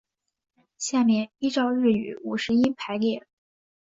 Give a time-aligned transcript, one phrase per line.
[0.79, 3.27] 下面依照日语五十音排列。